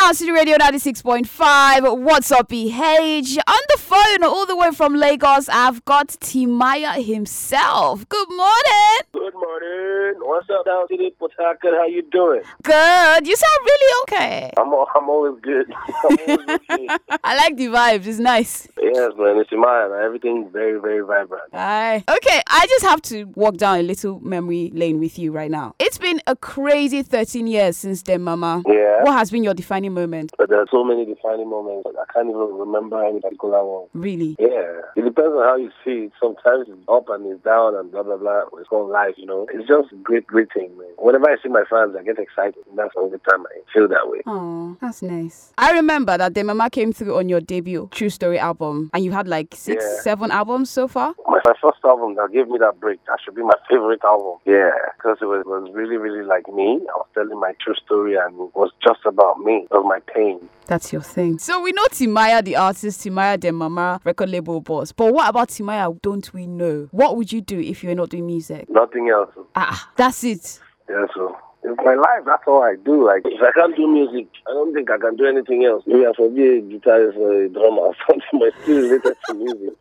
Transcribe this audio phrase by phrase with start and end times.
[0.00, 1.98] Sound City Radio 96.5.
[1.98, 3.36] What's up, BH?
[3.46, 8.08] On the phone, all the way from Lagos, I've got Timaya himself.
[8.08, 9.00] Good morning.
[9.12, 10.14] Good morning.
[10.20, 11.74] What's up, Down City Harcourt?
[11.74, 12.40] How you doing?
[12.62, 13.26] Good.
[13.26, 14.50] You sound really okay.
[14.56, 15.70] I'm I'm always good.
[15.88, 16.88] I'm always okay.
[17.22, 18.06] I like the vibes.
[18.06, 18.68] It's nice.
[18.80, 19.36] Yes, man.
[19.38, 19.90] It's mine.
[20.02, 21.52] Everything's very, very vibrant.
[21.52, 22.02] Aye.
[22.08, 25.74] Okay, I just have to walk down a little memory lane with you right now.
[25.78, 28.62] It's been a crazy 13 years since then, Mama.
[28.66, 29.02] Yeah.
[29.02, 30.32] What has been your defining moment?
[30.38, 31.88] But there are so many defining moments.
[31.88, 33.86] I can't even remember any particular one.
[33.94, 34.36] Really?
[34.38, 34.80] Yeah.
[34.96, 36.12] It depends on how you see it.
[36.20, 38.42] Sometimes it's up and it's down and blah, blah, blah.
[38.58, 39.46] It's called life, you know.
[39.52, 40.88] It's just great, great thing, man.
[40.98, 42.62] Whenever I see my fans, I get excited.
[42.68, 44.20] And that's the only time I feel that way.
[44.26, 45.52] Oh, that's nice.
[45.58, 49.12] I remember that Dem Mama came through on your debut True Story album, and you
[49.12, 50.00] had like six, Yeah.
[50.02, 51.14] seven albums so far.
[51.26, 54.38] My, my first album that gave me that break, that should be my favorite album.
[54.44, 56.80] Yeah, because it was, was really, really like me.
[56.88, 59.66] I was telling my true story and it was just about me.
[59.70, 60.48] It was my pain.
[60.66, 61.38] That's your thing.
[61.38, 64.92] So we know Timaya, the artist, Timaya, Dem Mama record label boss.
[64.92, 66.00] But what about Timaya?
[66.00, 66.88] Don't we know?
[66.92, 68.68] What would you do if you're not doing music?
[68.68, 69.30] Nothing else.
[69.56, 70.60] Ah, that's it.
[70.88, 72.22] Yeah, so it's my life.
[72.24, 73.06] That's all I do.
[73.06, 75.82] Like, if I can't do music, I don't think I can do anything else.
[75.86, 79.34] Maybe I should be a guitarist or a drummer or something, but still related to
[79.34, 79.74] music.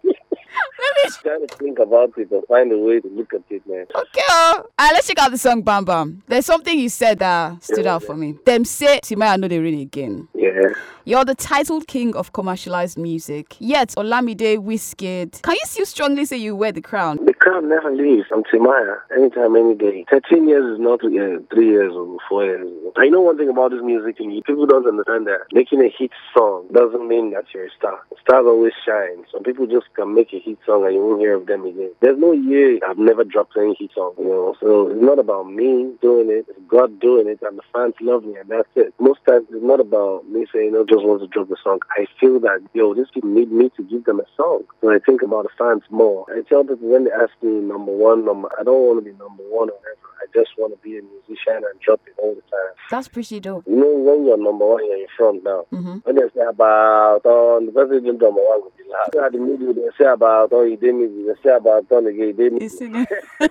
[1.22, 3.86] Trying to think about it and find a way to look at it, man.
[3.94, 4.66] Okay, oh.
[4.80, 6.22] Let's check out the song Bam Bam.
[6.28, 8.08] There's something you said that stood Yeah, out yeah.
[8.08, 8.36] for me.
[8.46, 10.28] Them say Timaya I know they really again.
[10.34, 10.70] Yeah.
[11.06, 13.56] You're the titled king of commercialized music.
[13.60, 15.42] Yet Olamide Wizkid.
[15.42, 17.18] Can you still strongly say you wear the crown?
[17.26, 18.28] The crown never leaves.
[18.34, 18.98] I'm Timaya.
[19.16, 20.06] Anytime, any day.
[20.12, 22.68] 13 years is not uh, three years or four years.
[22.98, 25.48] I know one thing about this music, people don't understand that.
[25.54, 28.02] Making a hit song doesn't mean that you're a star.
[28.22, 29.24] Stars always shine.
[29.32, 31.92] Some people just can make a hit song and you won't hear of them again.
[32.02, 34.56] There's no year I've never dropped any hit song, you know.
[34.60, 36.46] So it's not about me doing it.
[36.50, 38.94] It's God doing it, and the fans love me, and that's it.
[39.00, 41.80] Most times it's not about me saying, I just want to drop the song.
[41.92, 44.64] I feel that, yo, these people need me to give them a song.
[44.82, 46.26] So I think about the fans more.
[46.30, 49.18] I tell people when they ask me number one, number, I don't want to be
[49.18, 50.09] number one or whatever.
[50.22, 52.74] I just want to be a musician and drop it all the time.
[52.90, 53.66] That's pretty dope.
[53.68, 55.66] You know, when you're number one, you're in front now.
[55.72, 55.98] Mm-hmm.
[56.04, 59.26] When they say about on the person who number one would be loud.
[59.26, 62.32] At the middle, they say about on you did me, they say about again, they
[62.32, 62.70] did me.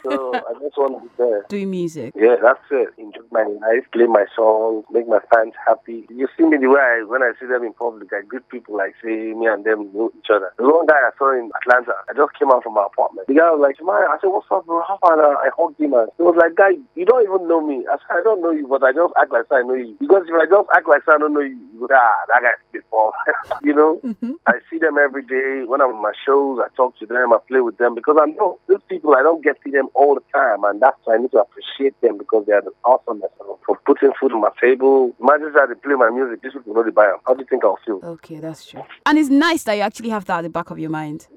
[0.03, 1.45] So I just want to be there.
[1.49, 2.15] Doing music.
[2.15, 2.89] Yeah, that's it.
[2.99, 6.07] Enjoy my life, play my songs, make my fans happy.
[6.11, 8.77] You see me the way I, when I see them in public, I greet people
[8.77, 10.53] like say me and them know each other.
[10.59, 13.27] The one guy I saw in Atlanta, I just came out from my apartment.
[13.29, 14.83] The guy was like, man, I said, what's up, bro?
[14.87, 15.17] How far?
[15.17, 17.87] now?" I hugged him and he was like, guy, you don't even know me.
[17.87, 19.97] I said, I don't know you, but I just act like I know you.
[20.01, 22.59] Because if I just act like I don't know you, you go, ah, that guy's
[22.73, 23.13] before.
[23.63, 24.01] you know?
[24.05, 24.33] Mm-hmm.
[24.47, 25.63] I see them every day.
[25.65, 28.27] When I'm on my shows, I talk to them, I play with them because I
[28.27, 30.65] know these people, I don't get to see them all the time.
[30.65, 33.31] And that's why I need to appreciate them because they are the awesomeness
[33.65, 35.15] for putting food on my table.
[35.21, 36.43] Imagine how they play my music.
[36.43, 37.19] These people know they buy them.
[37.27, 38.01] How do you think I'll feel?
[38.03, 38.83] Okay, that's true.
[39.07, 41.29] And it's nice that you actually have that at the back of your mind.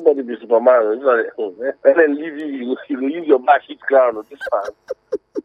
[0.00, 0.16] Of course.
[0.16, 0.98] Nobody be Superman.
[0.98, 4.40] It's like, and then leave you, you, you use your back hit ground on this
[4.50, 4.72] time.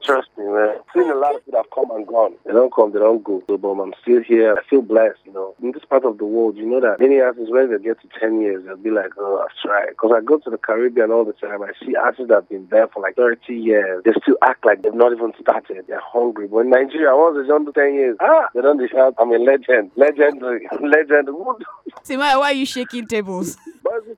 [0.03, 0.77] Trust me, man.
[0.93, 2.35] Seen a lot of people have come and gone.
[2.45, 3.41] They don't come, they don't go.
[3.47, 4.55] So, but I'm still here.
[4.55, 5.55] I feel blessed, you know.
[5.61, 8.07] In this part of the world, you know that many artists, when they get to
[8.19, 9.89] 10 years, they'll be like, oh, I've tried.
[9.89, 11.61] Because I go to the Caribbean all the time.
[11.61, 14.03] I see artists that have been there for like 30 years.
[14.03, 15.85] They still act like they've not even started.
[15.88, 16.47] They're hungry.
[16.47, 19.91] But in Nigeria, once they under 10 years, ah, they don't shout, I'm a legend.
[19.95, 20.67] Legendary.
[20.81, 21.29] Legend.
[22.05, 23.57] Timaya, why are you shaking tables?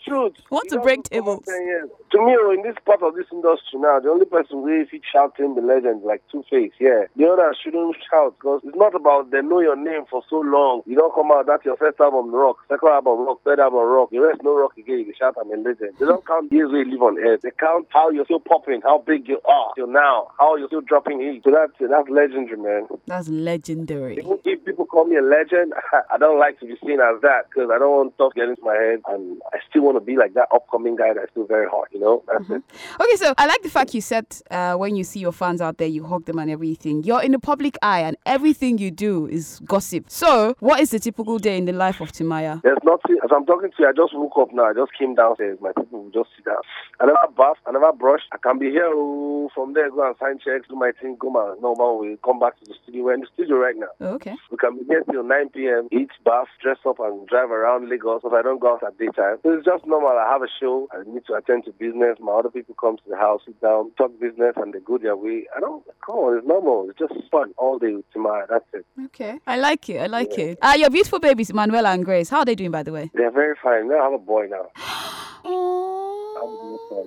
[0.08, 0.36] Truth.
[0.70, 2.28] To don't break have come out tables.
[2.28, 2.38] 10 years.
[2.38, 5.56] To me, oh, in this part of this industry now, the only person he shouting
[5.56, 7.06] the legend like Two Face, yeah.
[7.16, 10.82] The others shouldn't shout because it's not about they know your name for so long.
[10.86, 14.10] You don't come out, that's your first album rock, second album rock, third album rock.
[14.12, 15.00] The rest no rock again.
[15.00, 15.96] You can shout I'm a legend.
[16.00, 17.38] They don't count years we live on air.
[17.38, 20.82] They count how you're still popping, how big you are till now, how you're still
[20.82, 21.44] dropping hits.
[21.44, 22.88] So that's that's legendary, man.
[23.06, 24.18] That's legendary.
[24.18, 25.74] Even if people call me a legend,
[26.12, 28.64] I don't like to be seen as that because I don't want stuff getting into
[28.64, 31.68] my head, and I still want to be like that upcoming guy that's still very
[31.68, 31.88] hot.
[31.98, 32.62] You know, that's it.
[33.02, 35.80] Okay, so I like the fact you said uh, when you see your fans out
[35.80, 37.02] there, you hug them and everything.
[37.02, 40.06] You're in the public eye, and everything you do is gossip.
[40.08, 42.62] So, what is the typical day in the life of Timaya?
[42.62, 43.18] There's nothing.
[43.24, 44.66] As I'm talking to you, I just woke up now.
[44.66, 45.58] I just came downstairs.
[45.60, 46.62] My people will just sit down.
[47.00, 47.58] I never bath.
[47.66, 48.22] I never brush.
[48.32, 51.32] I can be here oh, from there, go and sign checks, do my thing, go
[51.32, 53.06] my normal way, come back to the studio.
[53.06, 53.88] We're in the studio right now.
[54.02, 54.36] Oh, okay.
[54.52, 58.22] We can be here till 9 p.m., eat, bath, dress up, and drive around Lagos
[58.24, 59.38] if I don't go out at daytime.
[59.42, 60.10] So it's just normal.
[60.10, 60.88] I have a show.
[60.94, 61.87] I need to attend to business.
[61.96, 65.16] My other people come to the house, sit down, talk business, and they go their
[65.16, 65.46] way.
[65.56, 66.90] I don't, come on, it's normal.
[66.90, 68.46] It's just fun all day with Timaya.
[68.50, 68.86] That's it.
[69.06, 69.40] Okay.
[69.48, 70.00] I like it.
[70.02, 70.58] I like it.
[70.62, 72.30] Uh, your beautiful babies, Manuela and Grace.
[72.30, 73.12] How are they doing, by the way?
[73.14, 73.90] They're very fine.
[73.90, 74.68] Now I have a boy now.
[75.50, 76.08] Oh,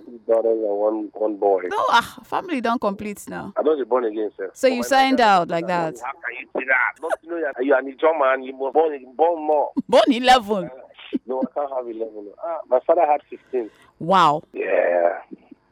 [0.06, 1.62] Two daughters and one one boy.
[1.70, 3.52] No, ah, family don't complete now.
[3.56, 4.50] I don't born again, sir.
[4.54, 5.98] So you signed out like that.
[6.00, 7.00] How can you say that?
[7.00, 9.70] Don't you know that you are a and you were born, born more?
[9.88, 10.70] Born 11.
[11.26, 12.32] No, I can't have 11.
[12.44, 13.70] Ah, my father had 15.
[13.98, 14.42] Wow.
[14.52, 15.20] Yeah.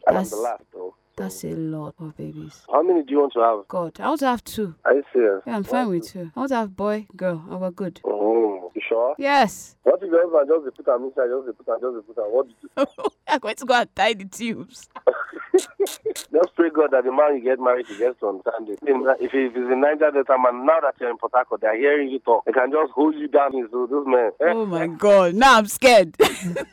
[0.06, 0.94] And That's- I'm the last, though.
[1.16, 2.62] That's a lot of babies.
[2.70, 3.66] How many do you want to have?
[3.66, 4.76] God, I want to have two.
[4.84, 5.42] Are you serious?
[5.44, 6.30] Yeah, I'm fine with two.
[6.36, 7.44] I want to have boy, girl.
[7.50, 8.00] I we're good.
[8.04, 9.16] Oh, you sure?
[9.18, 9.74] Yes.
[9.82, 12.30] What if your husband just put am inside, just put am, just put am?
[12.32, 13.10] What do you do?
[13.26, 14.88] I'm going to go and tie the tubes.
[16.32, 18.78] Just pray God that the man you get married to gets to understand it.
[18.82, 21.76] If he- if he's in Niger Delta, man, now that you're in Port Harcourt, they're
[21.76, 22.44] hearing you talk.
[22.44, 23.52] They can just hold you down.
[23.72, 24.30] Those men.
[24.40, 24.52] Eh?
[24.54, 25.34] Oh my God.
[25.34, 26.16] Now I'm scared.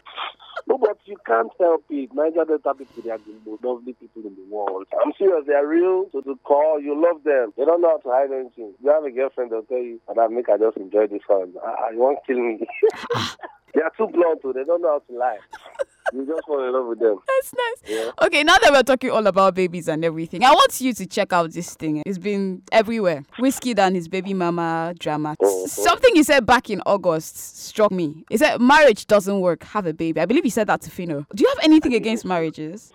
[0.68, 2.10] No, but you can't help it.
[2.12, 4.88] Niger Delta people, they are the most lovely people in the world.
[5.00, 5.46] I'm serious.
[5.46, 6.06] They are real.
[6.06, 7.54] To call, you love them.
[7.56, 8.74] They don't know how to hide anything.
[8.84, 11.54] You have a girlfriend, they'll tell you, and I make her just enjoy this one.
[11.64, 12.66] Ah, you won't kill me.
[13.76, 14.54] they are too blunt, too.
[14.54, 15.38] They don't know how to lie.
[16.14, 17.18] You just fall in love with them.
[17.28, 17.92] That's nice.
[17.98, 18.12] Yeah.
[18.26, 21.34] Okay, now that we're talking all about babies and everything, I want you to check
[21.34, 22.04] out this thing.
[22.06, 23.24] It's been everywhere.
[23.40, 25.36] Wizkid and his baby mama drama.
[25.42, 28.24] Oh, oh, Something he said back in August struck me.
[28.30, 29.64] He said marriage doesn't work.
[29.64, 30.20] Have a baby.
[30.22, 31.26] I believe he said that to Phyno.
[31.34, 32.92] Do you have anything against marriages?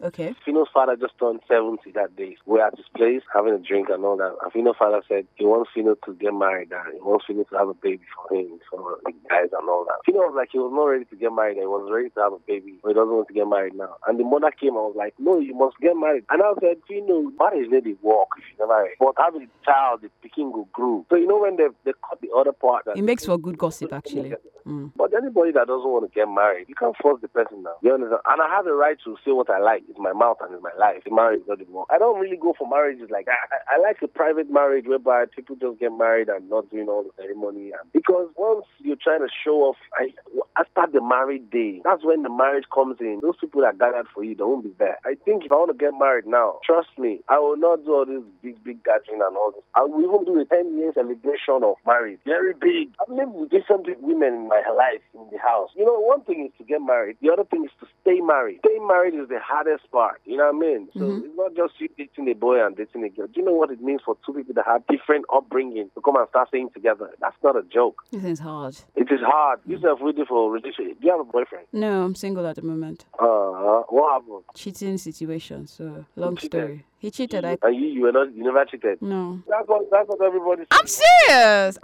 [0.00, 0.28] They think that.
[0.28, 0.34] Okay.
[0.46, 2.36] Phyno's father just turned 70 that day.
[2.46, 4.36] We're at his place having a drink and all that.
[4.42, 7.56] And Phyno's father said he wants Phyno to get married and he wants Phyno to
[7.58, 10.00] have a baby for him, for the guys and all that.
[10.06, 12.32] Phyno was like he was not ready to get married he was ready to have
[12.32, 13.96] a baby, but he doesn't want to get married now.
[14.06, 16.24] And the mother came and was like, No, you must get married.
[16.30, 18.96] And I said, Phyno, marriage need to work if you never married.
[19.00, 21.04] But having a child, the picking will grow.
[21.10, 23.92] So you know when they, they cut the other part It makes for good gossip,
[23.92, 24.34] actually.
[24.66, 24.92] Mm.
[24.96, 27.76] but anybody that doesn't want to get married, you can't force the person now.
[27.80, 28.20] You understand?
[28.28, 29.82] And I have a right to say what I like.
[29.88, 31.02] It's my mouth and it's my life.
[31.04, 31.86] The marriage doesn't work.
[31.90, 33.48] I don't really go for marriages like that.
[33.50, 37.02] I, I like a private marriage whereby people just get married and not doing all
[37.04, 37.72] the ceremony.
[37.72, 40.12] And because once you're trying to show off, I,
[40.58, 43.20] after the married day, that's when the marriage comes in.
[43.22, 44.98] Those people that gathered for you, they won't be there.
[45.04, 47.94] I think if I want to get married now, trust me, I will not do
[47.94, 49.62] all this big, big gathering and all this.
[49.74, 52.18] I will even do a 10 year celebration of marriage.
[52.24, 52.92] Very big.
[53.00, 55.70] I've lived with different women in my life in the house.
[55.76, 58.60] You know, one thing is to get married, the other thing is to stay married.
[58.64, 60.20] Staying married is the hardest part.
[60.24, 60.88] You know what I mean?
[60.96, 63.26] So it's not just you dating a boy and dating a girl.
[63.26, 66.16] Do you know what it means for two people that have different upbringing to come
[66.16, 67.10] and start staying together?
[67.20, 68.02] That's not a joke.
[68.12, 68.76] This is hard.
[68.96, 69.60] It is hard.
[69.66, 71.00] You yourself waiting for a relationship.
[71.00, 71.66] Do you have a boyfriend?
[71.72, 73.04] No, I'm single at the moment.
[73.18, 74.44] Uh, what happened?
[74.54, 75.66] Cheating situation.
[75.66, 76.84] So long story.
[76.98, 77.44] He cheated.
[77.44, 79.00] I And you, you were not, you never cheated.
[79.00, 79.40] no.
[79.48, 80.64] That's what, that's what everybody.
[80.70, 81.78] I'm serious.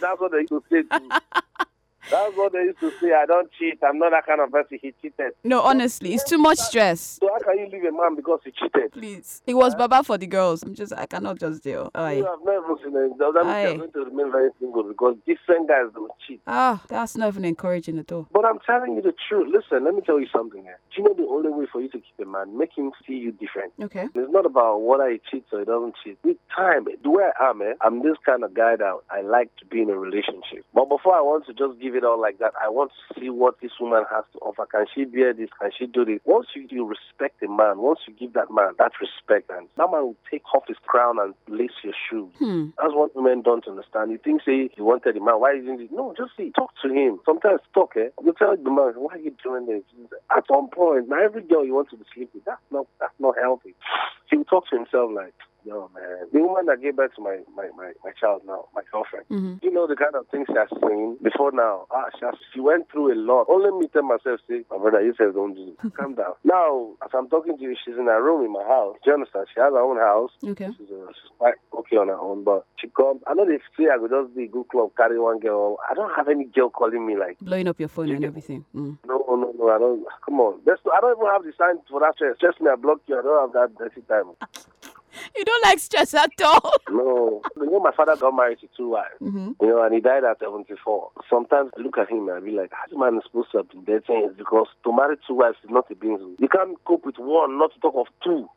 [0.00, 0.82] That's what they used to say.
[2.10, 3.12] That's what they used to say.
[3.12, 3.78] I don't cheat.
[3.82, 4.78] I'm not that kind of person.
[4.80, 5.32] He cheated.
[5.42, 7.18] No, honestly, it's too much stress.
[7.20, 8.92] So can you leave a man because he cheated?
[8.92, 9.42] Please.
[9.46, 10.62] It was Baba for the girls.
[10.62, 11.90] I'm just I cannot just deal.
[11.94, 13.18] You have never seen it.
[13.18, 16.40] That means you're going to remain very single because different guys don't cheat.
[16.46, 18.28] Ah, that's not even encouraging at all.
[18.32, 19.48] But I'm telling you the truth.
[19.52, 20.62] Listen, let me tell you something.
[20.62, 20.78] Here.
[20.94, 23.14] Do you know the only way for you to keep a man, make him see
[23.14, 23.72] you different.
[23.82, 24.06] Okay.
[24.14, 26.18] It's not about whether he cheats or he doesn't cheat.
[26.22, 29.54] With time, the way I am, eh, I'm this kind of guy that I like
[29.56, 30.64] to be in a relationship.
[30.72, 33.30] But before I want to just give it all like that, I want to see
[33.30, 34.66] what this woman has to offer.
[34.66, 35.50] Can she bear this?
[35.60, 36.20] Can she do this?
[36.24, 36.86] Once you, you
[37.34, 40.42] respect a man, once you give that man that respect, and that man will take
[40.54, 42.32] off his crown and lace your shoes.
[42.38, 42.70] Hmm.
[42.78, 44.10] That's what women don't understand.
[44.10, 45.90] You think, say, you wanted a man, why isn't it?
[45.92, 47.20] No, just see, talk to him.
[47.24, 48.08] Sometimes talk, eh?
[48.24, 49.82] You tell the man, why are you doing this?
[50.34, 53.14] At some point, now every girl you want to be sleeping with, that's not, that's
[53.18, 53.74] not healthy.
[54.30, 55.34] He will talk to himself like,
[55.64, 56.28] yo, man.
[56.32, 59.54] The woman that gave birth to my, my, my, my child now, my girlfriend, hmm
[59.62, 61.86] you know the kind of things she has seen before now.
[61.90, 63.46] Ah, she, has, she went through a lot.
[63.48, 65.94] Only me tell myself, say, my brother, you said don't do it.
[65.96, 66.34] Calm down.
[66.44, 68.96] Now, as I'm talking to you, she's in her room in my house.
[69.04, 69.46] Do you understand?
[69.54, 70.30] She has her own house.
[70.44, 70.68] Okay.
[70.76, 73.22] She's, uh, she's quite okay on her own, but she comes.
[73.26, 75.78] I know they say I could just be a good club, carry one girl.
[75.88, 78.64] I don't have any girl calling me like, Blowing up your phone and everything.
[78.74, 78.98] Mm.
[79.06, 80.04] no, no, no, I don't.
[80.24, 80.60] Come on.
[80.66, 82.36] That's, I don't even have the sign for that stress.
[82.38, 83.18] Trust me, I block you.
[83.18, 84.36] I don't have that dirty time.
[85.36, 86.72] You don't like stress at all.
[86.90, 87.42] No.
[87.56, 89.14] You know, my father got married to two wives.
[89.18, 91.10] hmm You know, and he died at 74.
[91.28, 93.58] Sometimes I look at him and I be like, how this man is supposed to
[93.58, 94.02] have been dead
[94.36, 96.36] because to marry two wives is not a business.
[96.38, 98.48] You can't cope with one, not to talk of two.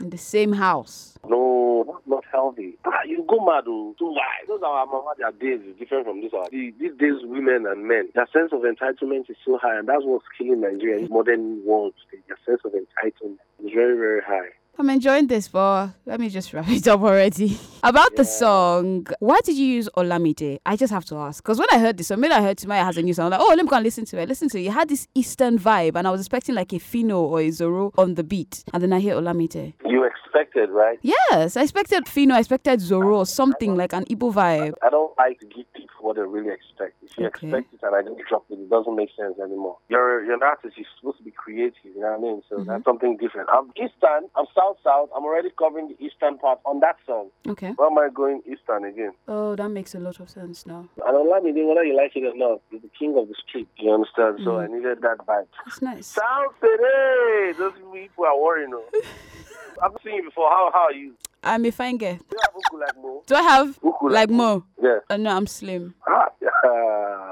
[0.00, 1.18] In the same house.
[1.28, 2.76] No, that's not healthy.
[2.84, 4.48] Ah, you go mad, oh, two wives.
[4.48, 6.48] Those are our mama, their days is different from this one.
[6.50, 10.02] The- These days, women and men, their sense of entitlement is so high, and that's
[10.04, 12.22] what's killing Nigeria in modern world today.
[12.28, 14.50] Their sense of entitlement is very, very high.
[14.76, 17.58] I'm enjoying this, but let me just wrap it up already.
[17.82, 20.58] About the song, why did you use Olamide?
[20.66, 21.42] I just have to ask.
[21.44, 23.30] Because when I heard this song, when I heard Timaya has a new song, I'm
[23.32, 24.28] like, oh, let me go and listen to it.
[24.28, 24.66] Listen to it.
[24.66, 27.92] It had this Eastern vibe, and I was expecting like a Phyno or a Zoro
[27.96, 28.64] on the beat.
[28.72, 29.74] And then I hear Olamide.
[29.86, 30.98] You expected, right?
[31.02, 34.74] Yes, I expected Phyno, I expected Zoro or something like an Igbo vibe.
[34.82, 35.73] I don't like to give people
[36.04, 36.94] what they really expect.
[37.02, 37.48] If you Okay.
[37.48, 39.78] expect it and I just drop it, it doesn't make sense anymore.
[39.88, 40.76] You're you're an artist.
[40.76, 41.80] You're supposed to be creative.
[41.82, 42.42] You know what I mean?
[42.48, 42.68] So Mm-hmm.
[42.70, 43.48] that's something different.
[43.50, 44.28] I'm Eastern.
[44.36, 45.08] I'm South South.
[45.16, 47.30] I'm already covering the Eastern part on that song.
[47.48, 47.72] Okay.
[47.76, 49.12] Why am I going Eastern again?
[49.26, 50.88] Oh, that makes a lot of sense now.
[51.06, 53.68] And Olamide, whether you like it or not, is the king of the street.
[53.78, 54.40] You understand?
[54.44, 54.62] So Mm.
[54.62, 55.48] I needed that vibe.
[55.64, 56.06] That's nice.
[56.08, 57.58] Sound City!
[57.58, 58.72] Those people are worrying.
[59.82, 60.48] I've seen you before.
[60.50, 61.14] How how are you?
[61.42, 62.14] I'm a fine girl.
[62.30, 62.36] Do
[62.78, 64.64] you have Uku like Do I have Uku like Mo?
[64.82, 64.98] Yeah.
[65.10, 65.94] Uh, no, I'm slim.
[66.08, 66.50] Ah, yeah.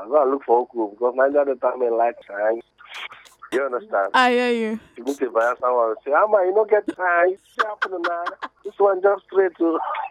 [0.09, 2.61] Go look for Uku because Nigeria the time in like time.
[3.53, 4.09] You understand?
[4.15, 4.81] I hear you.
[4.97, 7.37] You need to buy someone and say, Ama, you don't get time.
[7.57, 8.25] What happened now?
[8.65, 9.79] This one just straight to.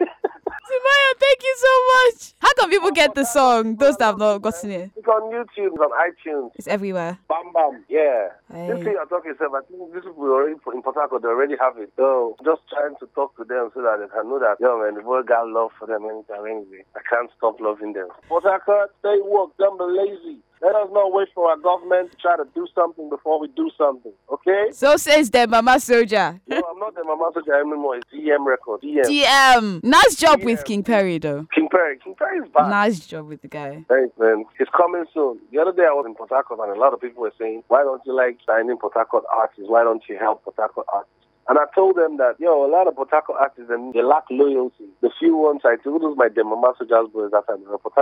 [0.62, 2.34] Timaya, thank you so much.
[2.38, 3.76] How can people get the song?
[3.76, 4.90] Those that have not gotten it.
[4.94, 6.50] It's on YouTube, it's on iTunes.
[6.54, 7.18] It's everywhere.
[7.28, 8.28] Bam Bam, yeah.
[8.52, 8.68] Hey.
[8.68, 11.56] This thing you're talking about, I think these people already in Port Harcourt, they already
[11.60, 11.92] have it.
[11.96, 14.94] So just trying to talk to them so that they can know that, yo, man,
[14.94, 16.84] the boy got love for them anytime, anyway.
[16.94, 18.08] I can't stop loving them.
[18.28, 20.38] Port Harcourt, stay woke, don't be lazy.
[20.62, 23.68] Let us not wait for our government to try to do something before we do
[23.76, 24.68] something, okay?
[24.70, 26.40] So says Dem Mama Soldier.
[26.46, 27.96] No, I'm not Dem Mama Soldier anymore.
[27.96, 28.80] It's DM record.
[28.80, 29.02] DM.
[29.02, 29.82] DM.
[29.82, 31.48] Nice job with King Perry, though.
[31.52, 31.98] King Perry.
[31.98, 32.68] King Perry is back.
[32.68, 33.84] Nice job with the guy.
[33.88, 34.44] Thanks, man.
[34.60, 35.40] It's coming soon.
[35.50, 37.64] The other day I was in Port Harcourt and a lot of people were saying,
[37.66, 39.64] why don't you like signing Port Harcourt artists?
[39.66, 41.26] Why don't you help Port Harcourt artists?
[41.48, 44.86] And I told them that, yo, a lot of Harcourt artists, and they lack loyalty.
[45.00, 47.94] The few ones I told those my Demama Soldiers boys that time, they were Port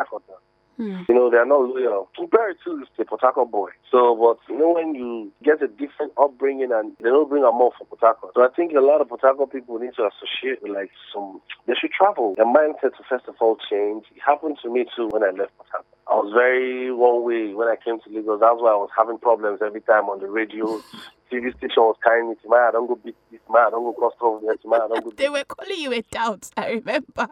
[0.81, 1.05] Hmm.
[1.11, 2.09] You know, they're not loyal.
[2.33, 3.69] Perry too is a boy.
[3.91, 7.59] So, but you know, when you get a different upbringing and they don't bring them
[7.59, 8.33] more for Harcourt.
[8.35, 11.75] So I think a lot of Harcourt people need to associate with like some, they
[11.79, 12.33] should travel.
[12.35, 14.07] Their mindset to first of all change.
[14.17, 15.85] It happened to me too when I left Harcourt.
[16.09, 18.41] I was very one way when I came to Lagos.
[18.41, 20.81] That's why I was having problems every time on the radio.
[21.33, 23.85] TV station was carrying me to my, I don't go beat this man, I don't
[23.85, 26.51] go cross over there to my, I don't go They were calling you a doubt,
[26.57, 27.29] I remember.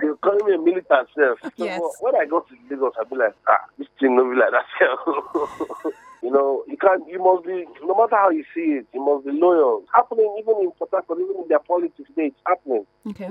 [0.00, 1.38] they were calling me a militant self.
[1.42, 1.80] So Yes.
[2.00, 5.92] when I go to Lagos, I'll be like, ah, this thing no be like that.
[6.22, 7.02] self." you know, you can't.
[7.08, 7.66] You must be.
[7.82, 9.80] No matter how you see it, you must be loyal.
[9.82, 12.08] It's happening even in Port Harcourt, even in their politics.
[12.08, 12.86] Today, it's happening.
[13.06, 13.30] Okay.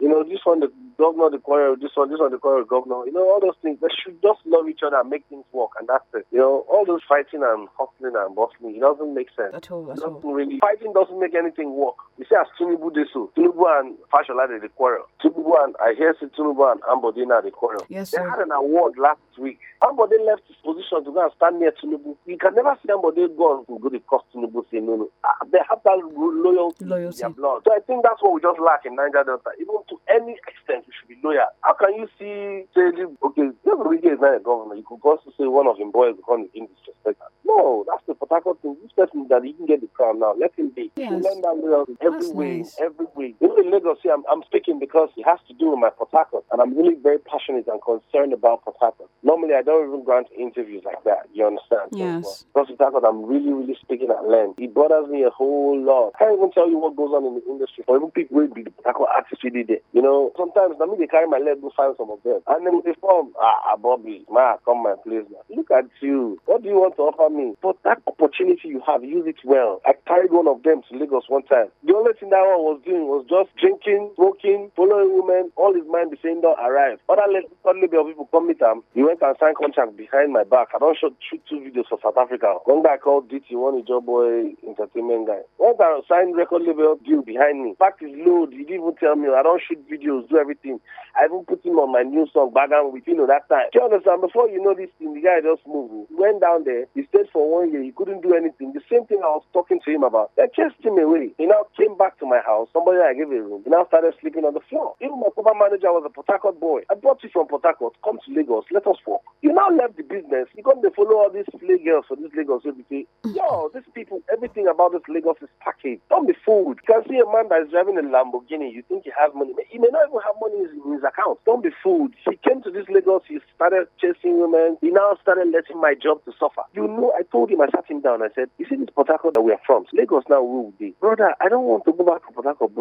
[0.00, 3.06] You know, this one the governor, the quarrel, this one, this one the quarrel, governor.
[3.06, 3.78] You know, all those things.
[3.80, 6.26] They should just love each other and make things work, and that's it.
[6.30, 9.54] You know, all those fighting and hustling and bustling, it doesn't make sense.
[9.54, 10.20] At all, at all.
[10.20, 11.96] really fighting doesn't make anything work.
[12.18, 15.04] You see, as Tinubu did so, Tinubu and Fashola did the quarrel.
[15.24, 17.84] Tinubu and I hear say Tinubu and Ambodina the quarrel.
[17.88, 18.22] Yes, sir.
[18.22, 19.58] They had an award last week.
[19.82, 22.16] Ambode left his position to go and stand near Tinubu.
[22.26, 25.10] You can never see Ambode go and go to cost Tinubu say no, no.
[25.24, 27.14] Ah, They have that loyalty, Loyalty.
[27.16, 27.62] in their blood.
[27.64, 29.50] So I think that's what we just lack in Niger Delta.
[29.60, 31.46] Even to any extent, we should be loyal.
[31.62, 32.90] How can you see, say,
[33.22, 34.74] okay, Origi is not a governor.
[34.74, 37.30] You could also say one of his boys going to disrespect her.
[37.44, 38.76] No, that's the Harcourt thing.
[38.82, 40.90] This person that he can get the crown now, let him be.
[40.96, 41.12] Yes.
[41.12, 42.76] Learn that loyalty every way, nice.
[42.80, 43.34] every way.
[43.40, 46.10] Even in Lagos, here, I'm, I'm speaking because it has to do with my Port
[46.52, 48.76] and I'm really very passionate and concerned about Port
[49.22, 51.28] Normally, I don't even grant interviews like that.
[51.32, 51.90] You understand?
[51.92, 52.44] So, Yes.
[52.54, 54.58] Because Port Harcourt, I'm really, really speaking at length.
[54.58, 56.12] It bothers me a whole lot.
[56.14, 57.84] I can't even tell you what goes on in the industry.
[57.86, 58.72] For even people who be the
[59.16, 59.80] artists really there.
[59.92, 62.66] You know, sometimes I mean they carry my leg go find some of them, and
[62.66, 65.42] then they form ah ah, Bobby, ma come my place now.
[65.54, 66.38] Look at you.
[66.46, 67.54] What do you want to offer me?
[67.62, 69.80] But that opportunity you have, use it well.
[69.86, 71.68] I carried one of them to Lagos one time.
[71.84, 75.50] The only thing that one was doing was just drinking, smoking, following women.
[75.56, 76.98] All his mind be saying don't arrive.
[77.08, 78.82] Other le- other level of people come meet him.
[78.94, 80.68] He went and signed contract behind my back.
[80.74, 81.16] I don't shoot
[81.48, 82.56] two videos for South Africa.
[82.64, 85.40] One guy called DT, one job boy entertainment guy.
[85.58, 87.74] One guy signed record label deal behind me.
[87.78, 88.52] Packed his load.
[88.52, 89.28] He didn't even tell me.
[89.28, 90.80] I don't shoot videos, do everything.
[91.16, 93.72] I even put him on my new song, Bagan with you know that time.
[93.72, 94.20] Do you understand?
[94.20, 96.10] Before you know this thing, the guy just moved.
[96.10, 96.86] He went down there.
[96.94, 97.82] He stayed for one year.
[97.82, 98.72] He couldn't do anything.
[98.72, 100.32] The same thing I was talking to him about.
[100.36, 101.32] They chased him away.
[101.38, 102.68] He now came back to my house.
[102.72, 103.62] Somebody I gave a room.
[103.64, 104.94] He now started sleeping on the floor.
[105.00, 106.82] Even my cover manager was a Port boy.
[106.90, 107.64] I brought you from Port.
[107.64, 108.64] Come to Lagos.
[108.70, 109.22] Let us walk.
[109.42, 110.48] You now left the business.
[110.54, 112.66] You come to follow all these play girls for this Lagos.
[112.66, 116.02] You say, yo, these people, everything about this Lagos is packaged.
[116.10, 116.78] Don't be fooled.
[116.82, 118.74] You can see a man that is driving a Lamborghini.
[118.74, 119.54] You think he has money.
[119.70, 121.38] He may not even have money in his account.
[121.46, 122.12] Don't be fooled.
[122.26, 123.22] He came to this Lagos.
[123.28, 124.78] He started chasing women.
[124.82, 126.66] He now started letting my job to suffer.
[126.74, 128.22] You know, I told him, I sat him down.
[128.22, 129.86] I said, you see this Harcourt that we are from?
[129.92, 130.92] Lagos now rule day.
[131.00, 132.72] Brother, I don't want to go back to Port Harcourt.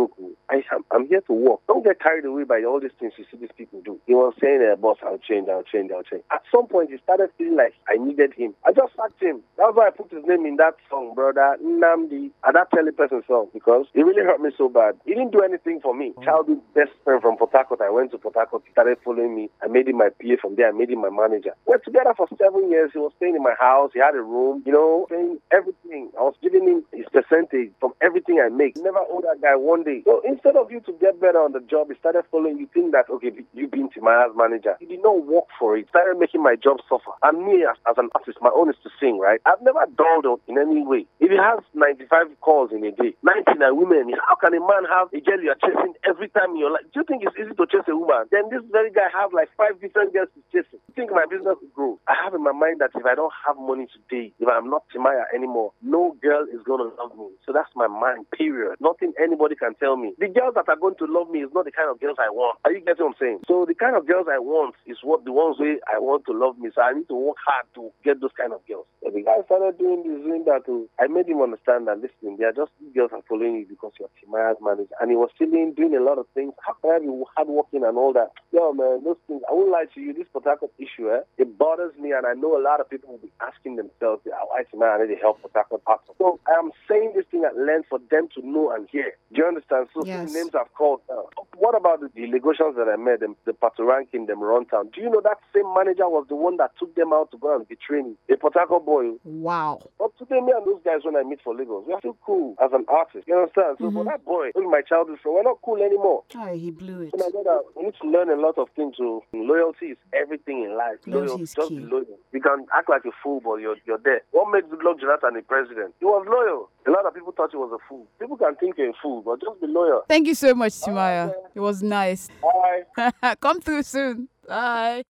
[0.49, 1.59] I I'm here to work.
[1.67, 3.94] Don't get carried away by all these things you see these people do.
[4.15, 6.23] Was saying, uh, boss, I'll change, I'll change, I'll change.
[6.31, 8.53] At some point, he started feeling like I needed him.
[8.65, 9.41] I just sacked him.
[9.57, 11.57] That's why I put his name in that song, brother.
[11.61, 12.31] Namdi.
[12.43, 14.95] And that Telly person song because it really hurt me so bad.
[15.05, 16.13] He didn't do anything for me.
[16.23, 17.81] Childhood best friend from Port Harcourt.
[17.81, 18.63] I went to Port Harcourt.
[18.65, 19.49] He started following me.
[19.61, 20.69] I made him my PA from there.
[20.69, 21.51] I made him my manager.
[21.65, 22.91] We're together for seven years.
[22.93, 23.91] He was staying in my house.
[23.93, 26.09] He had a room, you know, paying everything.
[26.17, 28.77] I was giving him his percentage from everything I make.
[28.77, 30.01] Never owe that guy one day.
[30.05, 32.69] So instead of you to get better on the job, he started following you.
[32.73, 33.67] Think that, okay, you
[34.05, 34.75] being Timaya's manager.
[34.79, 35.87] He did not work for it.
[35.89, 37.11] Started making my job suffer.
[37.23, 39.41] And me, as, as an artist, my own is to sing, right?
[39.45, 41.05] I've never dulled in any way.
[41.19, 45.09] If he has 95 calls in a day, 99 women, how can a man have
[45.13, 47.87] a girl you're chasing every time you're like, do you think it's easy to chase
[47.87, 48.25] a woman?
[48.31, 50.69] Then this very guy have like five different girls to chase.
[50.73, 51.99] You think my business will grow?
[52.07, 54.83] I have in my mind that if I don't have money today, if I'm not
[54.93, 57.29] Timaya anymore, no girl is going to love me.
[57.45, 58.77] So that's my mind, period.
[58.79, 60.13] Nothing anybody can tell me.
[60.19, 62.29] The girls that are going to love me is not the kind of girls I
[62.29, 62.59] want.
[62.65, 63.39] Are you getting what I'm saying?
[63.47, 66.33] So the kind of girls I want is what the ones way I want to
[66.33, 66.69] love me.
[66.73, 68.85] So I need to work hard to get those kind of girls.
[69.03, 70.65] So the guy started doing this, doing that.
[70.65, 70.87] Too.
[70.99, 74.09] I made him understand that listen, they are just girls are following you because you're
[74.21, 74.95] Timaya's manager.
[75.01, 76.53] And he was stealing, doing a lot of things.
[76.61, 78.31] How can I be hardworking and all that?
[78.53, 81.57] Yo, man, those things, I won't lie to you, this Port Harcourt issue, eh, it
[81.57, 82.13] bothers me.
[82.13, 85.15] And I know a lot of people will be asking themselves, why Timaya I need
[85.15, 86.15] to help Port Harcourt artists.
[86.17, 89.17] So I am saying this thing at length for them to know and hear.
[89.33, 89.87] Do you understand?
[89.93, 90.31] So yes.
[90.31, 91.01] names I've called.
[91.09, 93.15] Uh, what about the, the Lagosians that I made?
[93.19, 93.53] them, the
[93.85, 94.93] Patoranking, them Runtown?
[94.93, 97.55] Do you know that same manager was the one that took them out to go
[97.55, 98.17] and be training?
[98.31, 99.11] A Port Harcourt boy.
[99.23, 99.81] Wow.
[99.99, 102.55] But today, me and those guys, when I meet for Lagos, we are still cool
[102.63, 103.27] as an artist.
[103.27, 103.77] You understand?
[103.79, 103.97] So mm-hmm.
[103.97, 106.23] for that boy, my childhood friend, we're not cool anymore.
[106.35, 107.13] Oh, he blew it.
[107.13, 108.95] And I that we need to learn a lot of things.
[108.97, 110.97] So loyalty is everything in life.
[111.05, 111.79] Loyalty is just key.
[111.79, 112.17] be loyal.
[112.33, 114.21] You can act like a fool, but you're you're there.
[114.31, 115.93] What makes Goodluck Jonathan a president?
[115.99, 116.69] He was loyal.
[116.87, 118.05] A lot of people thought he was a fool.
[118.19, 120.03] People can think you're a fool, but just be loyal.
[120.07, 121.27] Thank you so much, Timaya.
[121.27, 122.29] Right, it was nice.
[122.41, 123.35] Bye.
[123.41, 124.29] Come through soon.
[124.47, 125.03] Bye.